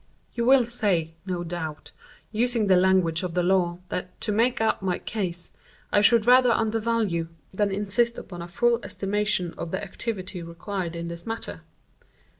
"You 0.33 0.45
will 0.45 0.65
say, 0.65 1.13
no 1.27 1.43
doubt, 1.43 1.91
using 2.31 2.65
the 2.65 2.75
language 2.75 3.21
of 3.21 3.35
the 3.35 3.43
law, 3.43 3.77
that 3.89 4.19
'to 4.21 4.31
make 4.31 4.59
out 4.59 4.81
my 4.81 4.97
case,' 4.97 5.51
I 5.91 6.01
should 6.01 6.25
rather 6.25 6.49
undervalue, 6.51 7.27
than 7.53 7.69
insist 7.69 8.17
upon 8.17 8.41
a 8.41 8.47
full 8.47 8.79
estimation 8.83 9.53
of 9.59 9.69
the 9.69 9.83
activity 9.83 10.41
required 10.41 10.95
in 10.95 11.07
this 11.07 11.27
matter. 11.27 11.61